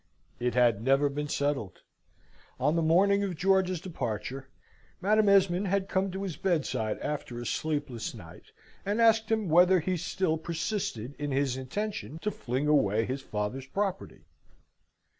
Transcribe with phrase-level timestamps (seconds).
[0.39, 1.81] It had never been settled.
[2.59, 4.49] On the morning of George's departure,
[4.99, 8.45] Madam Esmond had come to his bedside after a sleepless night,
[8.83, 13.67] and asked him whether he still persisted in his intention to fling away his father's
[13.67, 14.23] property?